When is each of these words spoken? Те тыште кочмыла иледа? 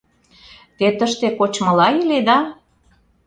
Те 0.77 0.87
тыште 0.97 1.27
кочмыла 1.37 1.87
иледа? 1.99 2.37